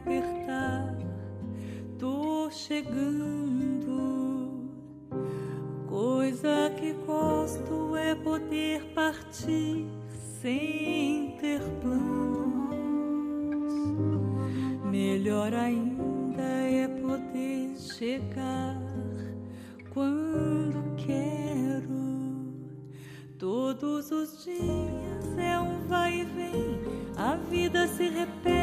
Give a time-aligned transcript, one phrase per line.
[0.00, 0.96] Apertar.
[1.98, 4.00] Tô chegando.
[5.88, 9.86] Coisa que gosto é poder partir
[10.40, 12.00] sem ter planos.
[14.84, 18.80] Melhor ainda é poder chegar
[19.92, 22.00] quando quero.
[23.38, 26.80] Todos os dias é um vai e vem,
[27.16, 28.59] a vida se repete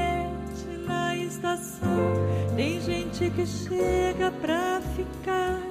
[3.38, 5.62] que chega pra ficar,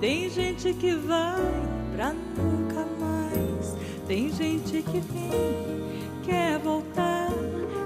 [0.00, 1.42] tem gente que vai
[1.94, 3.76] pra nunca mais.
[4.08, 7.28] Tem gente que vem, quer voltar,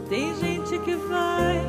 [0.09, 1.61] tem gente que vai,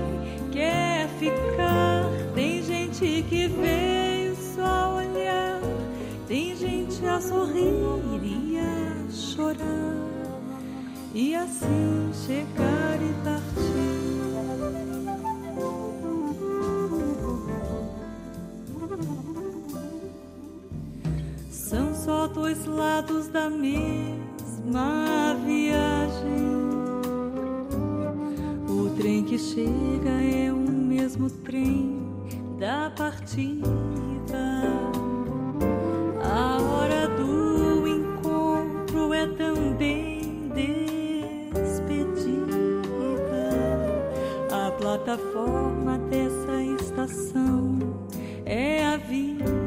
[0.51, 2.03] quer ficar,
[2.35, 5.59] tem gente que veio só olhar,
[6.27, 7.73] tem gente a sorrir
[8.21, 9.95] e a chorar,
[11.15, 14.00] e assim chegar e partir.
[23.01, 26.51] Lados da mesma viagem.
[28.69, 31.99] O trem que chega é o mesmo trem
[32.59, 33.71] da partida.
[36.21, 40.51] A hora do encontro é também
[41.53, 42.21] despedida.
[44.51, 47.79] A plataforma dessa estação
[48.45, 49.60] é a vida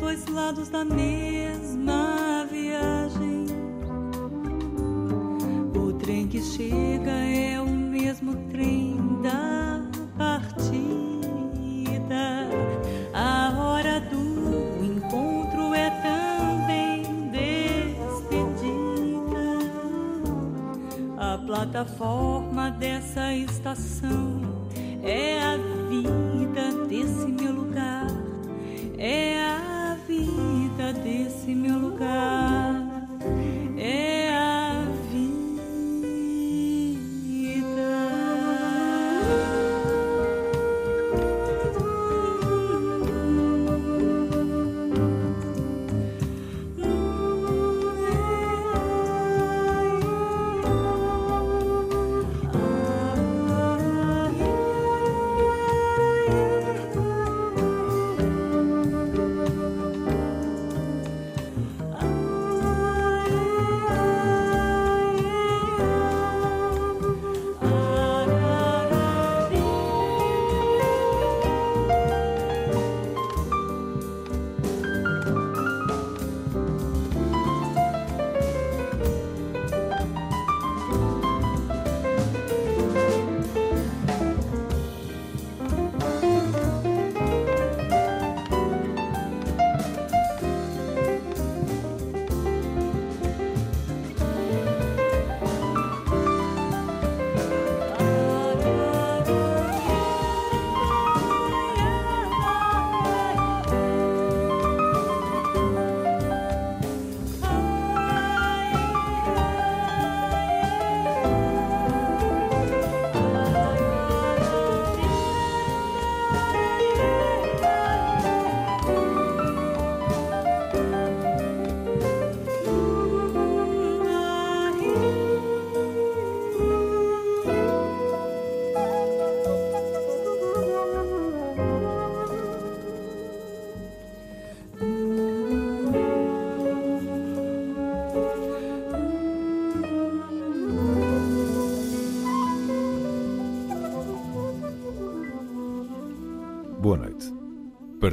[0.00, 1.29] dois lados da mesma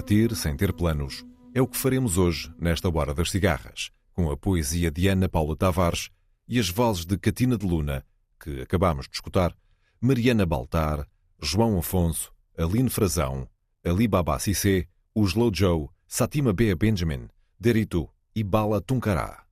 [0.07, 4.38] Partir sem ter planos é o que faremos hoje, nesta Hora das Cigarras, com a
[4.38, 6.09] poesia de Ana Paula Tavares
[6.48, 8.06] e as vozes de Catina de Luna,
[8.39, 9.54] que acabamos de escutar,
[10.00, 11.06] Mariana Baltar,
[11.42, 13.50] João Afonso, Aline Frazão,
[13.83, 17.27] Ali Baba Cissé, o Joe, Satima Bea Benjamin,
[17.59, 19.44] Deritu e Bala Tuncará.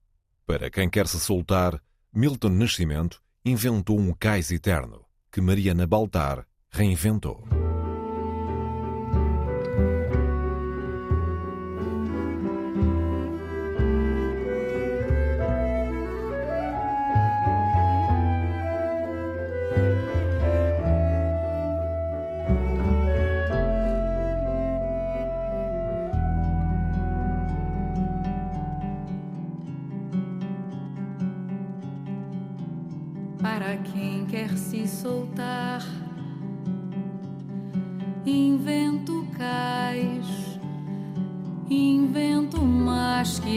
[0.45, 7.43] Para quem quer se soltar, Milton Nascimento inventou um cais eterno, que Mariana Baltar reinventou.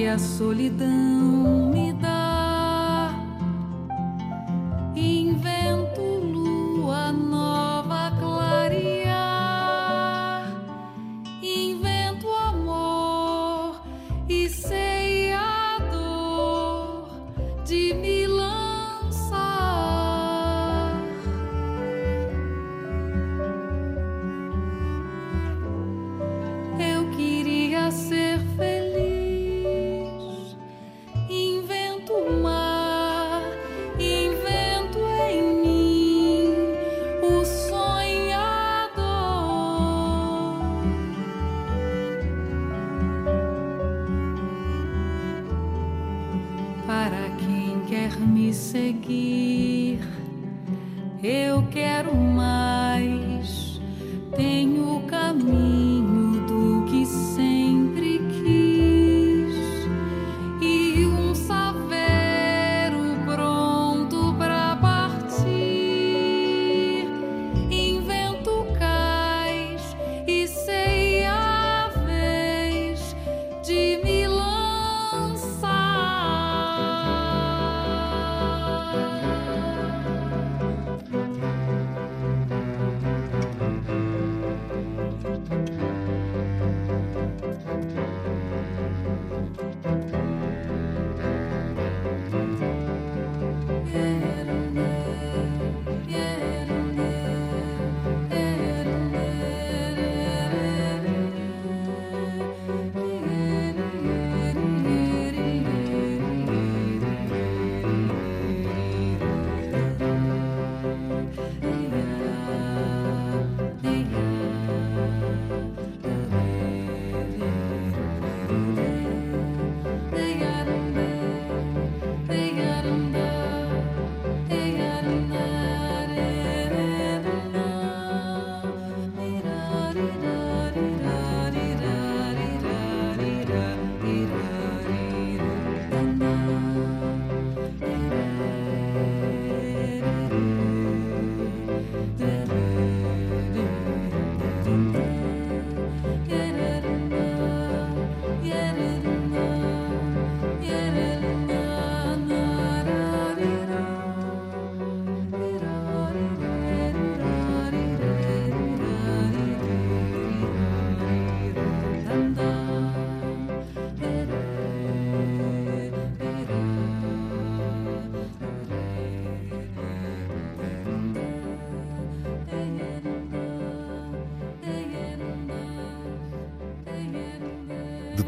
[0.06, 1.92] A solidão me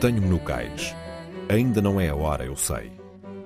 [0.01, 0.97] Detenho-me no cais.
[1.47, 2.91] Ainda não é a hora, eu sei.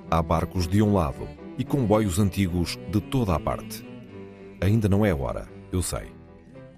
[0.09, 1.27] Há barcos de um lado
[1.59, 3.85] e comboios antigos de toda a parte.
[4.61, 6.13] Ainda não é a hora, eu sei.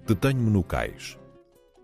[0.07, 1.15] Detenho-me no cais.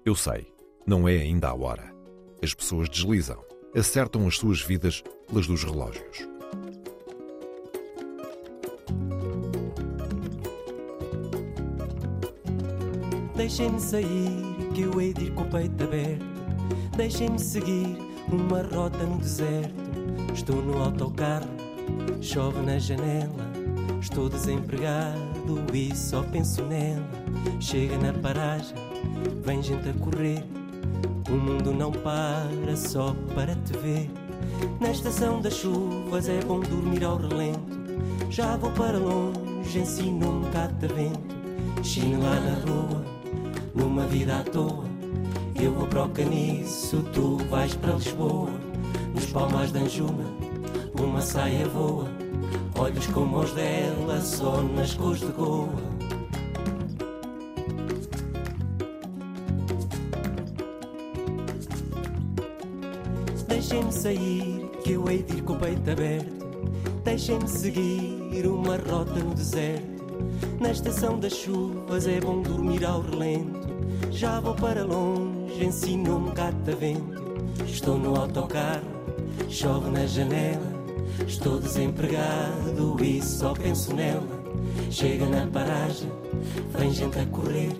[0.04, 0.52] Eu sei,
[0.88, 1.94] não é ainda a hora.
[2.42, 3.46] As pessoas deslizam,
[3.76, 6.28] acertam as suas vidas pelas dos relógios.
[13.36, 16.33] Deixem-me sair, que eu hei de ir com o peito aberto.
[16.96, 17.98] Deixem-me seguir
[18.32, 19.74] uma rota no deserto.
[20.32, 21.50] Estou no autocarro,
[22.22, 23.52] chove na janela.
[24.00, 27.04] Estou desempregado e só penso nela.
[27.60, 28.76] Chega na paragem,
[29.44, 30.46] vem gente a correr.
[31.30, 34.12] O mundo não para só para te ver.
[34.80, 37.74] Na estação das chuvas é bom dormir ao relento.
[38.30, 41.34] Já vou para longe, ensino um catavento.
[41.82, 43.04] Chino lá na rua,
[43.74, 44.93] numa vida à toa.
[45.64, 48.52] Eu vou para o caniço, tu vais para Lisboa.
[49.16, 50.26] Nos palmas de Anjuna,
[51.00, 52.06] uma saia voa.
[52.78, 55.70] Olhos como os dela, só nas cores de Goa.
[63.48, 66.46] Deixem-me sair, que eu hei de ir com o peito aberto.
[67.06, 70.04] Deixem-me seguir uma rota no deserto.
[70.60, 73.64] Na estação das chuvas é bom dormir ao relento.
[74.12, 75.33] Já vou para longe,
[75.64, 77.24] ensino-me catavento.
[77.66, 78.84] Estou no autocarro,
[79.50, 80.74] chove na janela.
[81.28, 84.44] Estou desempregado e só penso nela.
[84.90, 86.12] Chega na paragem,
[86.78, 87.72] vem gente a correr.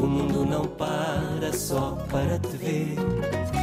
[0.00, 3.61] O mundo não para só para te ver.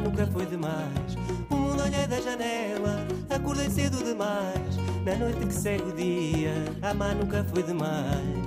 [0.00, 1.14] Nunca foi demais.
[1.50, 4.76] O mundo olha da janela, acordei cedo demais.
[5.04, 6.52] Na noite que segue o dia,
[6.82, 8.39] amar nunca foi demais.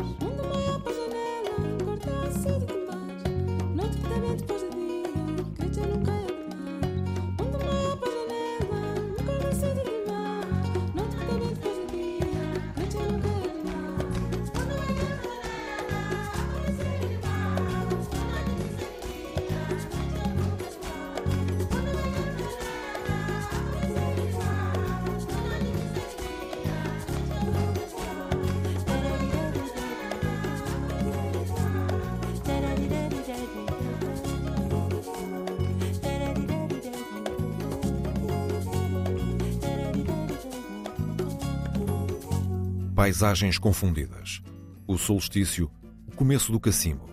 [43.04, 44.42] Paisagens confundidas.
[44.88, 45.70] O solstício,
[46.08, 47.10] o começo do cacimbo.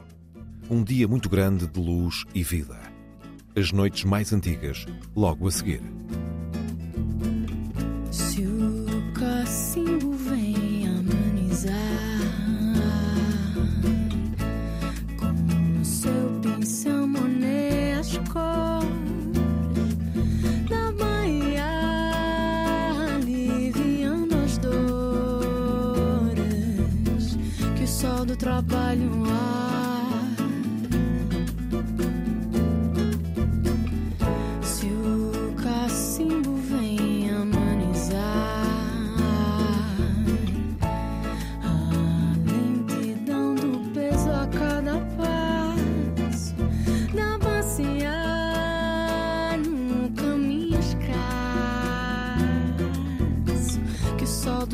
[0.71, 2.79] Um dia muito grande de luz e vida.
[3.57, 5.83] As noites mais antigas, logo a seguir.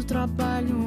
[0.06, 0.86] Trabalho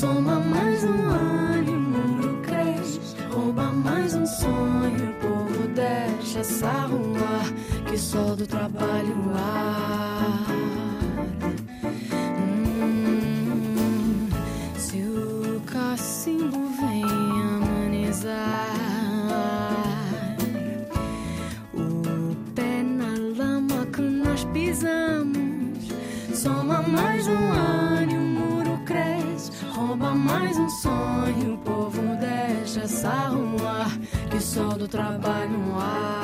[0.00, 2.98] Soma mais um ano, o muro cresce.
[3.30, 7.42] Rouba mais um sonho, o povo deixa essa rua
[7.84, 10.54] que só do trabalho arde.
[12.80, 14.28] Hum,
[14.78, 18.30] se o cacimbo vem amenizar
[21.74, 25.92] o pé na lama que nós pisamos,
[26.32, 27.69] soma mais um ano,
[30.14, 33.86] mais um sonho, o povo deixa essa rua
[34.30, 36.19] que sol do trabalho ar.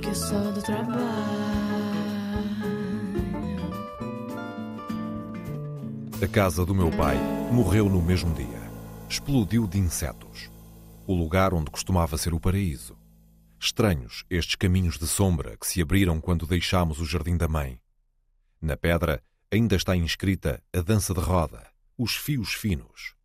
[0.00, 1.00] Que o do trabalho.
[6.22, 7.16] A casa do meu pai
[7.52, 8.70] morreu no mesmo dia.
[9.08, 10.50] Explodiu de insetos.
[11.06, 12.96] O lugar onde costumava ser o paraíso.
[13.58, 17.78] Estranhos estes caminhos de sombra que se abriram quando deixámos o jardim da mãe.
[18.62, 21.66] Na pedra ainda está inscrita a dança de roda,
[21.98, 23.19] os fios finos.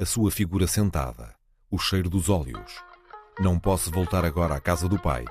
[0.00, 1.34] A sua figura sentada,
[1.68, 2.72] o cheiro dos óleos.
[3.40, 5.24] Não posso voltar agora à casa do pai,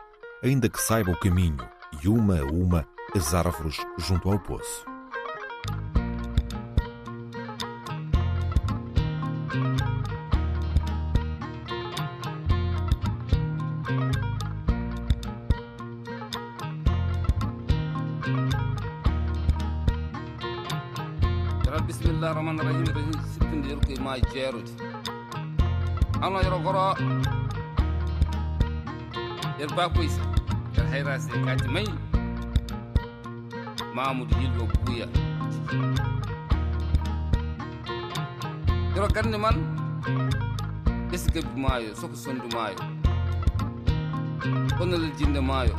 [0.44, 1.66] ainda que saiba o caminho
[2.04, 4.86] e uma a uma as árvores junto ao poço.
[21.64, 23.17] Yara bismillah rahman rahim
[23.52, 24.70] كنت يلقي ماي جيرد
[26.24, 26.96] الله يرى قرا
[29.60, 30.20] يربا كويس
[30.78, 31.86] يرحي راسي كاتمي
[33.96, 35.10] ما مود يلقى بويا
[38.96, 39.78] يرى كرني من؟
[41.14, 42.76] اسكب مايو سوك سندو مايو.
[44.80, 45.76] كنا للجند مايو.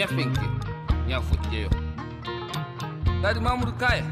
[0.00, 0.46] ñafinke
[1.08, 1.68] ñaw foti yo.
[3.22, 4.04] Dadi mamoudou kaya.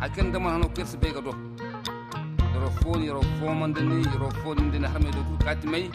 [0.00, 1.32] A dama hano kerse bega do
[2.54, 5.90] yoro fon yoro fomande ni yoro foninde ne harmedo ko kati mayi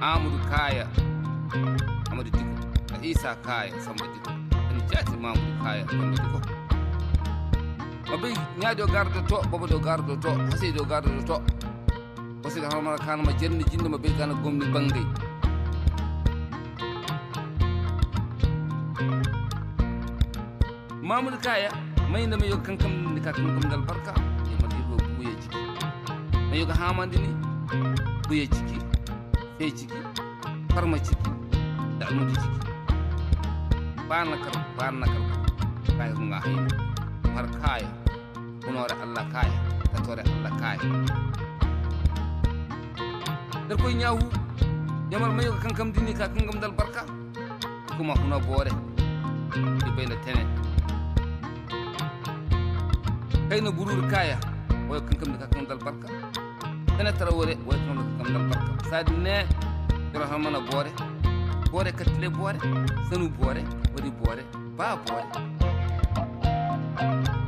[0.00, 0.84] amadou kaya.
[2.10, 2.54] Amadou diko
[2.92, 4.30] a isa kaya samba diko
[4.68, 6.38] ani jati mamoudou kaya samba diko
[8.60, 11.36] nya do gardo to bobo do gardo to hasido gardo to.
[12.44, 15.06] Wasika hono mara kanama jernde jinde ma beygana gomni bangey
[21.06, 21.70] mamun kaya
[22.10, 24.10] may na mayo kan kam ni ka kam dal barka
[24.50, 25.62] ya mati go buye jiki
[26.50, 27.30] mai yoka hamandi ni
[28.26, 28.74] buye ciki,
[29.54, 29.98] fe ciki,
[30.74, 31.30] farma ciki.
[32.02, 32.58] da almudi jiki
[34.10, 35.22] ban na kar ban na kar
[35.94, 36.56] kaya ko nga hay
[37.34, 37.88] mar kaya.
[38.66, 39.54] Allah kaya.
[39.94, 40.80] Katore allah kaya.
[43.70, 44.26] Dar koy nyaawu
[45.14, 47.06] yamal mayo kankam dini ka kam dal barka
[47.94, 48.74] kuma huna bore
[49.54, 50.65] di bayna tenet.
[53.48, 54.38] kayno burur kaya.
[54.88, 56.06] Way kankam da kakan dal barka
[57.00, 59.36] ina tarawore way kankam da kakan dal barka sadne
[60.14, 60.90] rahamana bore
[61.72, 62.58] bore katle bore
[63.10, 63.62] sanu bore
[63.94, 64.42] wadi bore
[64.78, 65.26] ba bore
[66.96, 67.45] thank you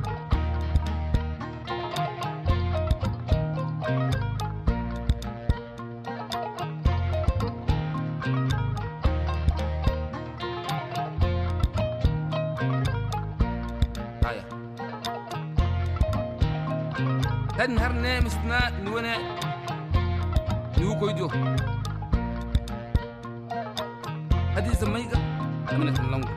[16.99, 17.79] Tandem,
[18.25, 19.21] nous sommes là, nous on est,
[20.81, 21.29] nous on est là.
[24.75, 26.31] C'est le moment de la langue.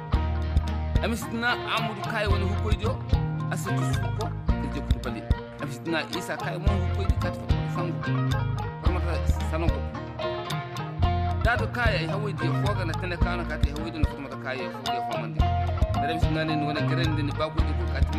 [1.07, 2.91] Nous sommes là, amour du caille, nous on est là.
[3.51, 5.13] Assez de soupe, il y a que du pain.
[5.61, 6.59] Nous sommes là, Isac, amour
[6.99, 7.33] du caille,
[7.75, 7.91] nous on est
[8.31, 8.39] là.
[9.51, 9.83] Ça ne sert à rien.
[11.43, 12.95] D'abord, le caille, il faut être fort quand on est là.
[13.01, 13.33] Ça ne sert à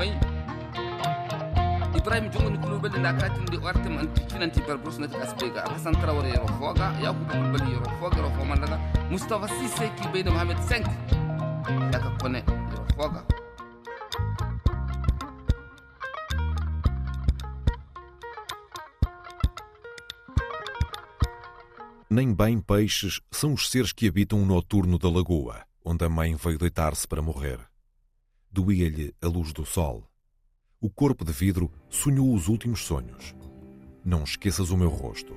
[0.00, 0.32] rien.
[2.02, 6.48] Ibrahima jongoni kulubali nda katinde o artema an cinanti berbros nati kasbega alhasan trawore yero
[6.58, 8.76] fooga yakuba kulubali yero fooga yero fomandaga
[9.10, 13.22] moustapha sise ki beyde mohamed 5 yaka kone yero fooga
[22.10, 26.34] Nem bem peixes são os seres que habitam o noturno da lagoa, onde a mãe
[26.34, 27.58] veio deitar-se para morrer.
[28.50, 30.12] Doía-lhe a luz do sol.
[30.83, 33.37] O corpo de vidro sonhou os últimos sonhos.
[34.05, 35.33] Não esqueças o meu rosto.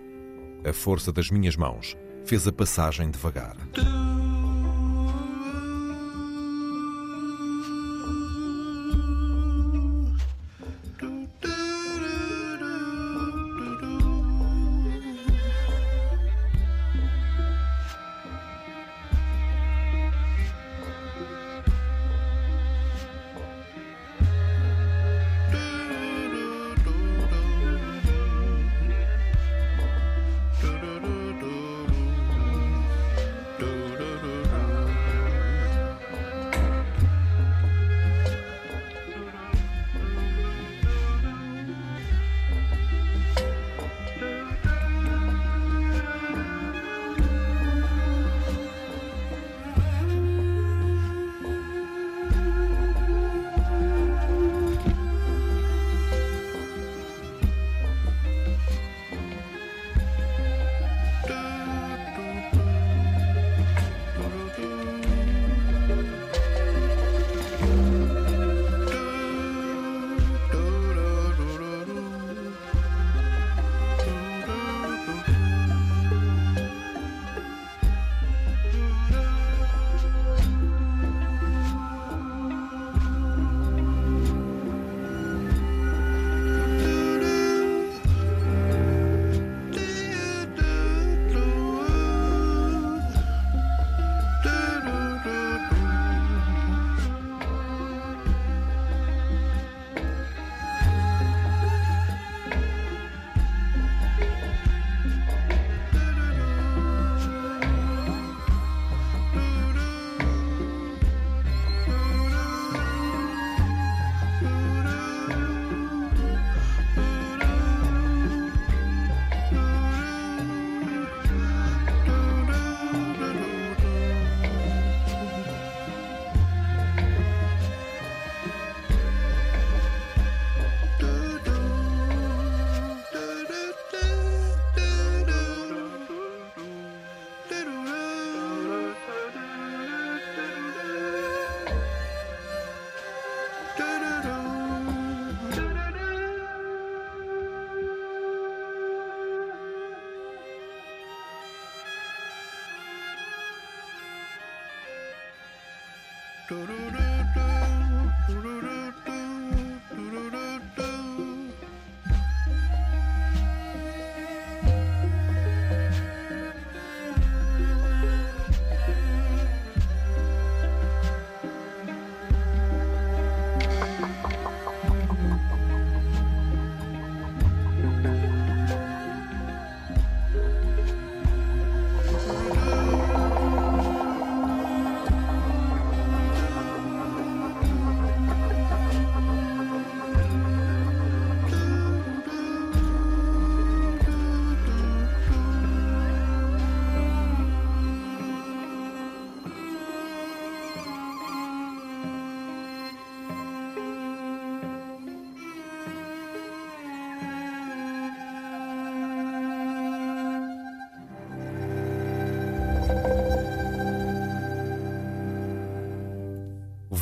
[0.68, 3.56] A força das minhas mãos fez a passagem devagar.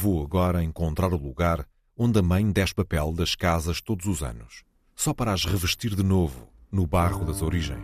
[0.04, 1.66] Vou agora encontrar o lugar
[1.98, 5.96] onde a mãe despe a pele das casas todos os anos, só para as revestir
[5.96, 7.80] de novo no barro das origens.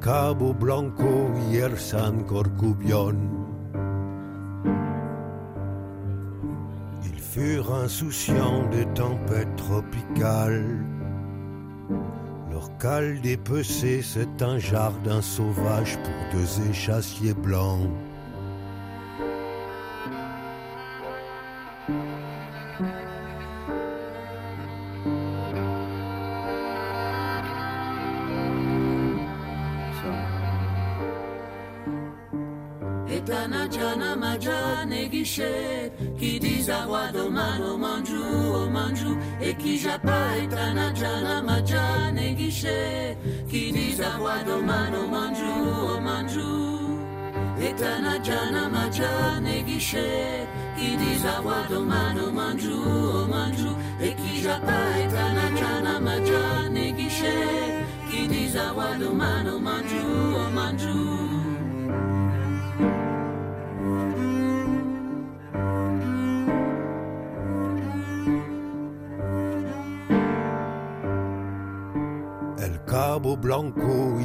[0.00, 3.39] Cabo Blanco y el San Corcubion.
[7.40, 10.84] Insouciants des tempêtes tropicales.
[12.50, 17.88] Leur cale dépecée, c'est un jardin sauvage pour deux échassiers blancs.
[39.90, 43.16] Čapajta na jana mađa ne giše
[43.50, 45.54] Kidi za mano manju
[45.94, 46.50] o manju.
[47.68, 50.46] Eta na jana mađa ne giše
[50.78, 52.78] Kidi za mano manju
[53.14, 53.70] o manju.
[54.02, 57.38] Eki žapajta na jana mađa ne giše
[58.10, 58.72] Kidi za
[59.12, 61.29] mano manju o manžu
[73.20, 74.18] Blanco.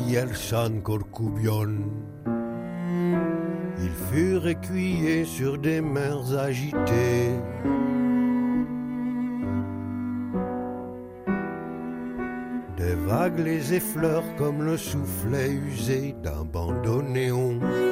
[3.78, 7.32] Ils furent écuyés sur des mers agitées.
[12.78, 16.46] Des vagues les effleurent comme le soufflet usé d'un.
[16.46, 17.85] Ils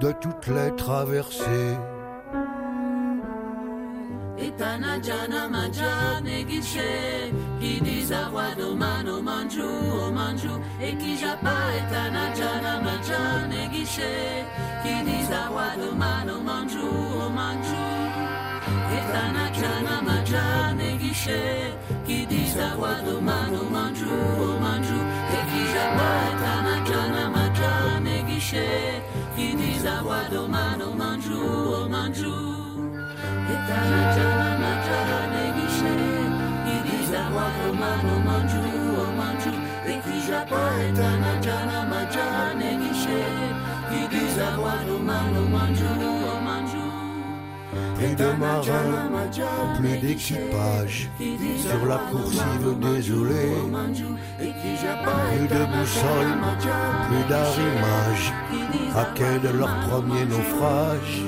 [0.00, 1.76] de toutes les traversées.
[4.38, 14.44] Itana jana majane gishe Kidiza wado mano manju o manju Ekijapa etana jana majane gishe
[14.82, 16.86] Kidiza wado mano manju
[17.24, 17.82] o manju
[18.96, 21.74] Etana jana majane gishe
[22.06, 24.10] Kidiza wado mano manju
[24.46, 24.98] o manju
[25.38, 28.68] Ekijapa etana jana majane gishe
[29.38, 32.34] Chi disa guardo mano mangiù o mangiù
[33.52, 35.94] E tana jana mangiara negishe.
[36.64, 38.62] Chi disa guardo mano mangiù
[38.98, 39.52] o mangiù
[39.84, 43.20] E chi japa e tana jana mangiara negishe.
[43.88, 46.17] Chi disa guardo mano mangiù
[48.00, 49.10] Et de marins,
[49.78, 53.54] plus d'équipage sur la coursive désolée.
[54.38, 56.32] Plus de boussole,
[57.08, 58.32] plus d'arrimage,
[58.94, 61.22] à quai de leur premier naufrage.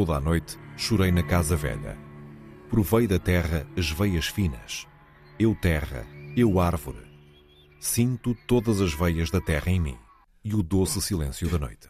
[0.00, 1.94] Toda a noite chorei na casa velha.
[2.70, 4.86] Provei da terra as veias finas.
[5.38, 7.06] Eu terra, eu árvore.
[7.78, 9.98] Sinto todas as veias da terra em mim
[10.42, 11.86] e o doce silêncio da noite.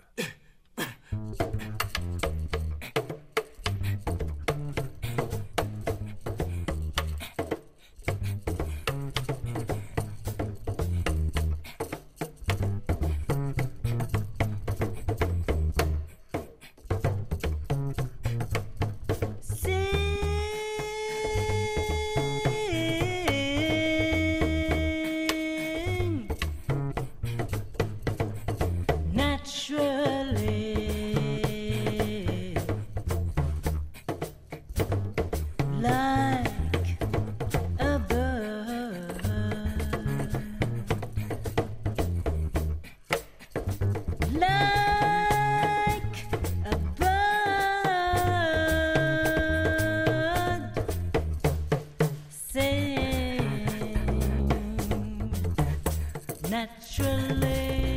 [56.51, 57.90] Naturally.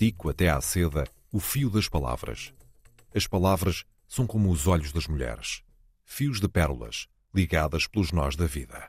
[0.00, 2.54] Estico até à seda o fio das palavras.
[3.12, 5.64] As palavras são como os olhos das mulheres,
[6.04, 8.87] fios de pérolas ligadas pelos nós da vida.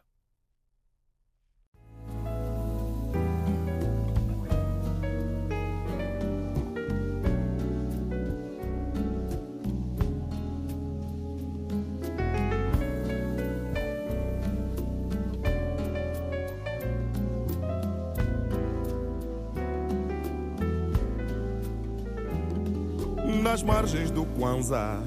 [23.50, 25.02] Nas margens do Kwanzaa.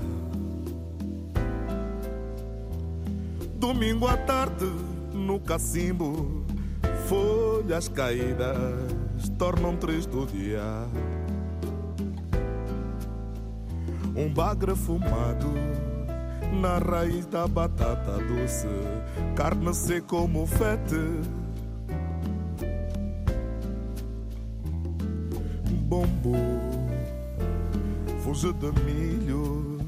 [3.55, 4.69] Domingo à tarde,
[5.15, 6.45] no cacimbo,
[7.07, 10.89] folhas caídas tornam triste o dia.
[14.17, 15.53] Um bagre fumado
[16.61, 18.67] na raiz da batata doce,
[19.37, 20.99] carne seca como fete.
[25.87, 26.62] Bombo
[28.33, 29.79] fuge de milho,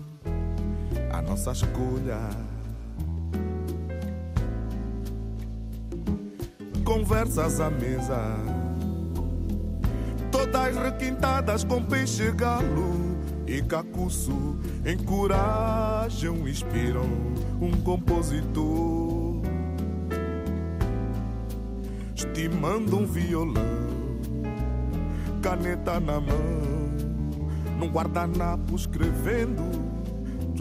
[1.10, 2.20] a nossa escolha.
[6.84, 8.36] Conversas à mesa,
[10.30, 13.16] todas requintadas com peixe galo
[13.46, 17.08] e cacuço, encorajam, inspiram
[17.62, 19.40] um compositor,
[22.14, 23.62] estimando um violão,
[25.40, 26.73] caneta na mão
[27.78, 29.62] num guardanapo escrevendo.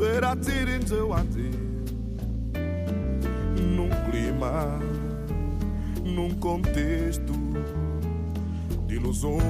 [0.01, 1.51] Era tirinjewati
[3.61, 4.79] Num clima
[6.03, 7.31] Num contexto
[8.87, 9.43] De ilusões.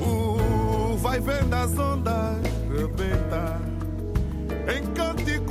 [0.00, 2.40] O vai vendo as ondas
[2.70, 3.60] Rebenta
[4.74, 5.43] Em cânticos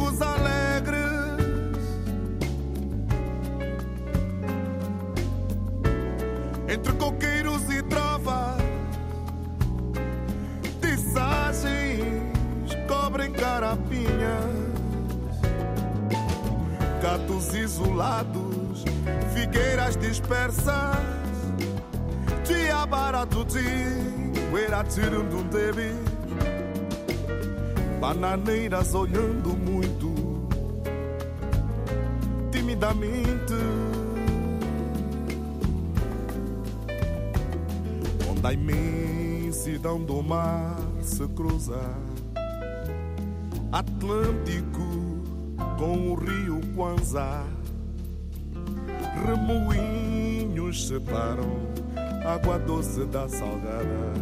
[6.73, 8.57] entre coqueiros e trovas,
[10.81, 12.23] tiçagens
[12.87, 14.49] cobrem carapinhas,
[16.99, 18.83] gatos isolados,
[19.35, 20.97] figueiras dispersas,
[22.43, 23.45] dia barato
[24.65, 25.93] era tirando um debi,
[27.99, 30.11] bananeiras olhando muito.
[32.51, 33.72] Timidamente.
[38.43, 41.79] Onde a imensidão do mar se cruza.
[43.71, 44.83] Atlântico
[45.77, 47.45] com o rio Kwanzaa.
[49.25, 51.73] Remoinhos separam
[52.25, 54.13] água doce da salgada.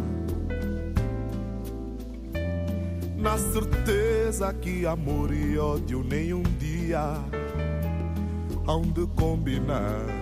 [3.16, 7.14] Na certeza que amor e ódio nenhum dia
[8.66, 10.21] hão de combinar.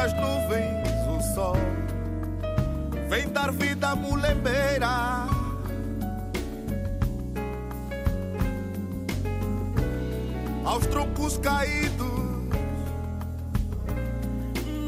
[0.00, 1.56] Das nuvens, o sol
[3.10, 5.26] vem dar vida à mulembeira.
[10.64, 12.08] Aos troncos caídos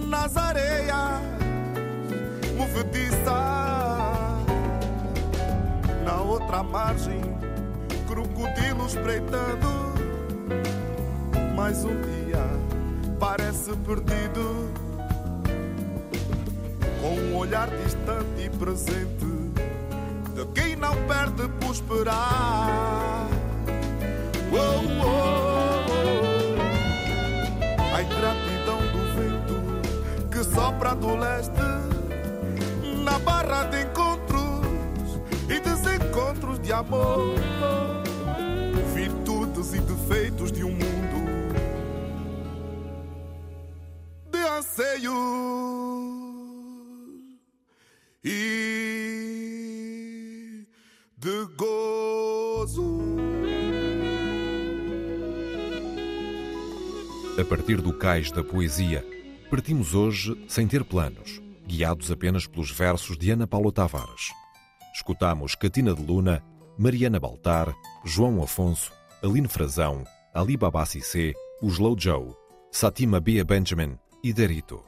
[0.08, 1.20] nas areias
[2.56, 3.26] movediças.
[6.06, 7.20] Na outra margem,
[8.06, 9.92] crocodilos espreitando.
[11.54, 12.46] Mais um dia
[13.20, 14.81] parece perdido.
[17.12, 19.26] Um olhar distante e presente
[20.34, 23.28] de quem não perde por esperar.
[24.50, 24.56] Oh,
[25.04, 25.12] oh,
[25.90, 26.62] oh.
[27.94, 29.56] A ingratidão do vento
[30.30, 31.60] que sopra do leste
[33.04, 37.34] na barra de encontros e desencontros de amor.
[38.94, 40.82] Virtudes e defeitos de um mundo
[44.30, 45.61] de anseios
[57.62, 59.06] partir do cais da poesia,
[59.48, 64.32] partimos hoje sem ter planos, guiados apenas pelos versos de Ana Paula Tavares.
[64.92, 66.42] Escutamos Catina de Luna,
[66.76, 67.72] Mariana Baltar,
[68.04, 68.90] João Afonso,
[69.22, 70.02] Aline Frazão,
[70.34, 72.34] Ali Baba Cissé, os Slow Joe,
[72.72, 74.82] Satima Bia Benjamin e Derito.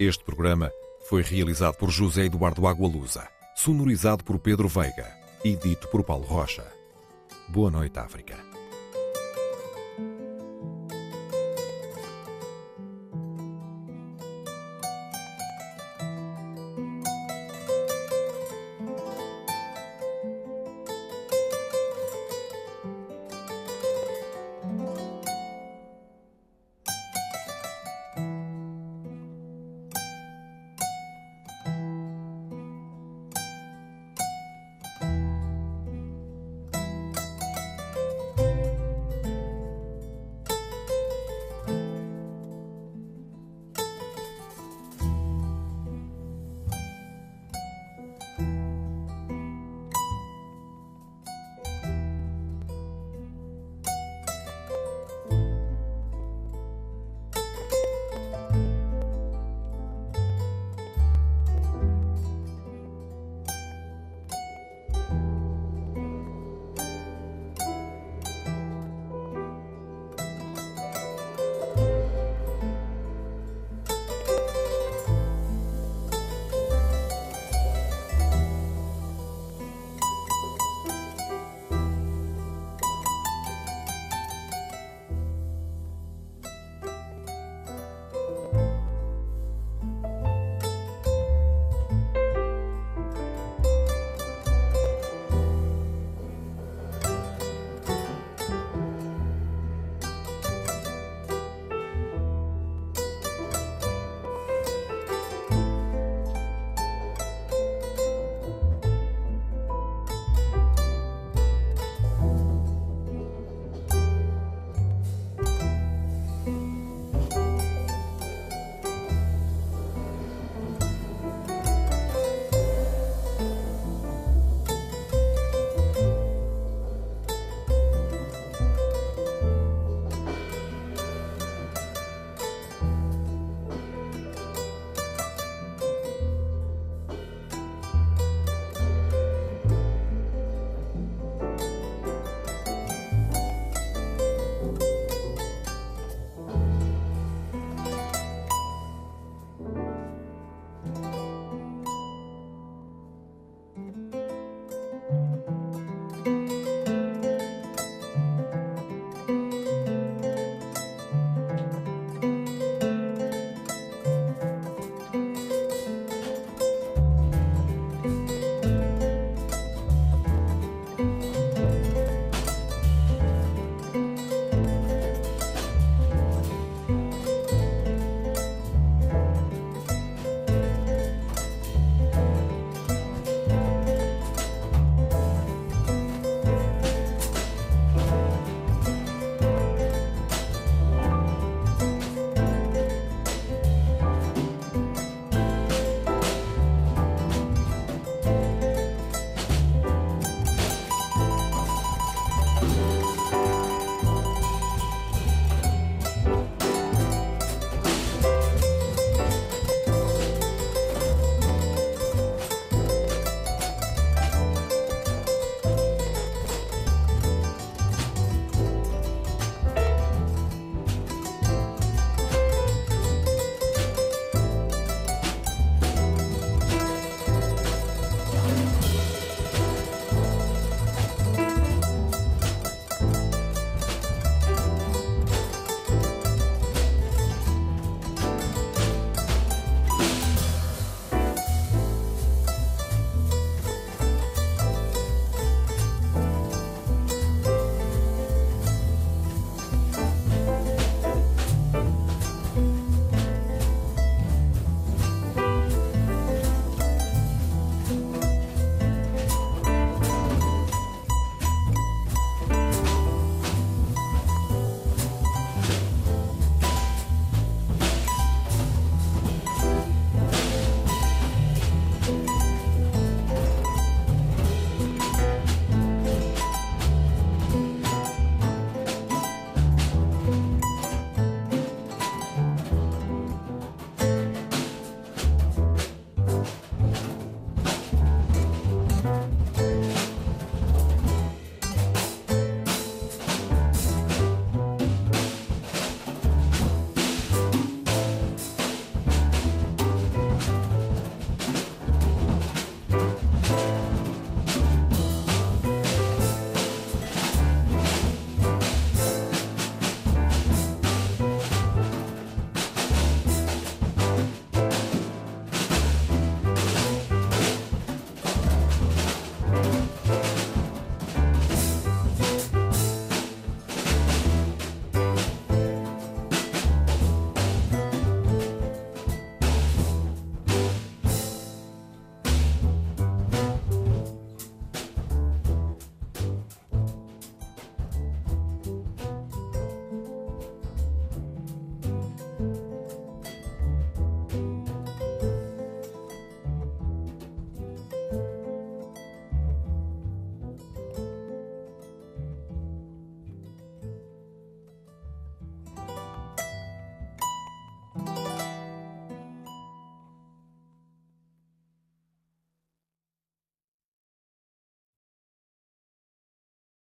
[0.00, 0.70] Este programa
[1.10, 5.14] foi realizado por José Eduardo Agualusa, sonorizado por Pedro Veiga
[5.44, 6.64] e dito por Paulo Rocha.
[7.48, 8.61] Boa noite, África.